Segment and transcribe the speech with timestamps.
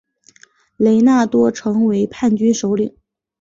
[0.77, 2.97] 雷纳多成为叛军首领。